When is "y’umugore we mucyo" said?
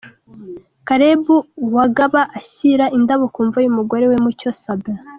3.61-4.49